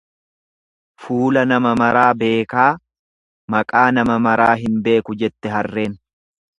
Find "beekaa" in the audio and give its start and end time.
2.23-2.67